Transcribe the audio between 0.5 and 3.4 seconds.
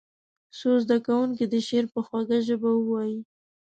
څو زده کوونکي دې شعر په خوږه ژبه ووایي.